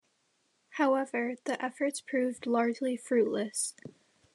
[0.81, 3.75] However, the efforts proved largely fruitless.